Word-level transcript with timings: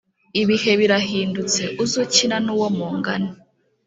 Ibihe 0.41 0.71
birahindutse 0.81 1.63
uzukina 1.83 2.37
nuwo 2.45 2.67
mungana 2.77 3.29